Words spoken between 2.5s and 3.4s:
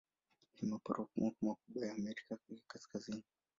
Kaskazini.